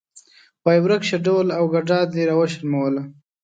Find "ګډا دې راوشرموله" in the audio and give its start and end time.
1.73-3.03